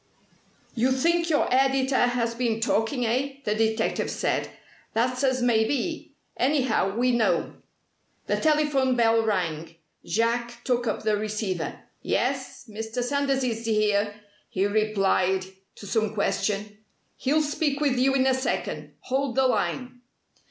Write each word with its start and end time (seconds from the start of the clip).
"You 0.73 0.91
think 0.91 1.29
your 1.29 1.47
editor 1.53 1.95
has 2.07 2.33
been 2.33 2.59
talking, 2.59 3.05
eh?" 3.05 3.33
the 3.43 3.53
detective 3.53 4.09
said. 4.09 4.49
"That's 4.93 5.23
as 5.23 5.43
may 5.43 5.63
be. 5.63 6.15
Anyhow, 6.37 6.97
we 6.97 7.11
know." 7.11 7.57
The 8.25 8.37
telephone 8.37 8.95
bell 8.95 9.23
rang. 9.23 9.75
Jack 10.03 10.63
took 10.63 10.87
up 10.87 11.03
the 11.03 11.17
receiver. 11.17 11.83
"Yes, 12.01 12.67
Mr. 12.67 13.03
Sanders 13.03 13.43
is 13.43 13.63
here," 13.65 14.15
he 14.49 14.65
replied 14.65 15.45
to 15.75 15.85
some 15.85 16.15
question. 16.15 16.79
"He'll 17.17 17.43
speak 17.43 17.79
with 17.79 17.99
you 17.99 18.15
in 18.15 18.25
a 18.25 18.33
second. 18.33 18.95
Hold 19.01 19.35
the 19.35 19.45
line." 19.45 20.01